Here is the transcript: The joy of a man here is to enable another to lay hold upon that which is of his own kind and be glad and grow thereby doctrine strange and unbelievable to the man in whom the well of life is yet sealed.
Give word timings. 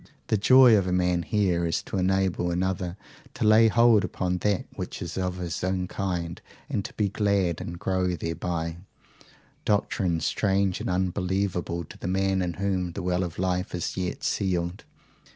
The 0.29 0.35
joy 0.37 0.75
of 0.75 0.87
a 0.87 0.91
man 0.91 1.21
here 1.21 1.63
is 1.67 1.83
to 1.83 1.97
enable 1.99 2.49
another 2.49 2.97
to 3.35 3.43
lay 3.45 3.67
hold 3.67 4.03
upon 4.03 4.39
that 4.39 4.65
which 4.73 4.99
is 4.99 5.15
of 5.15 5.37
his 5.37 5.63
own 5.63 5.87
kind 5.87 6.41
and 6.67 6.89
be 6.97 7.07
glad 7.07 7.61
and 7.61 7.77
grow 7.77 8.15
thereby 8.15 8.77
doctrine 9.63 10.19
strange 10.19 10.81
and 10.81 10.89
unbelievable 10.89 11.83
to 11.83 11.99
the 11.99 12.07
man 12.07 12.41
in 12.41 12.53
whom 12.53 12.93
the 12.93 13.03
well 13.03 13.23
of 13.23 13.37
life 13.37 13.75
is 13.75 13.95
yet 13.95 14.23
sealed. 14.23 14.85